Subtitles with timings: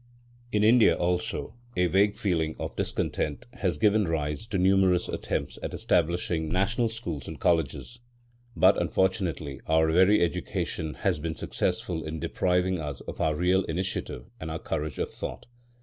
[0.51, 5.75] In India, also, a vague feeling of discontent has given rise to numerous attempts at
[5.75, 7.99] establishing national schools and colleges.
[8.55, 14.31] But, unfortunately, our very education has been successful in depriving us of our real initiative
[14.39, 15.45] and our courage of thought.